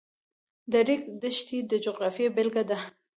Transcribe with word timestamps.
د 0.71 0.73
ریګ 0.87 1.01
دښتې 1.21 1.57
د 1.71 1.71
جغرافیې 1.85 2.27
بېلګه 2.35 2.63
ده. 2.69 2.77